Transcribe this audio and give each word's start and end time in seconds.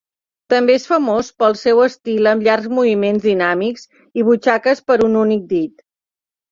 També 0.53 0.77
és 0.77 0.87
famós 0.91 1.29
pel 1.43 1.57
seu 1.59 1.83
estil 1.85 2.31
amb 2.33 2.47
llargs 2.49 2.73
moviments 2.79 3.29
dinàmics 3.29 3.87
i 4.23 4.27
butxaques 4.33 4.87
per 4.91 5.03
un 5.11 5.25
únic 5.27 5.51
dit. 5.57 5.91